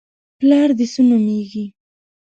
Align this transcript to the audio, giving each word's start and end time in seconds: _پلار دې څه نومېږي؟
_پلار 0.39 0.69
دې 0.77 0.85
څه 0.93 1.01
نومېږي؟ 1.09 1.65